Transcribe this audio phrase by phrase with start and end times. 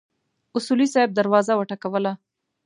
[0.57, 2.13] اصولي صیب دروازه وټکوله.